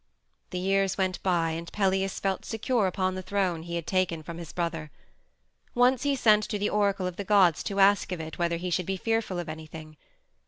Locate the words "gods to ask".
7.23-8.11